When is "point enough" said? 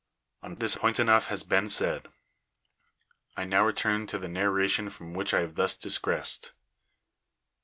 0.81-1.27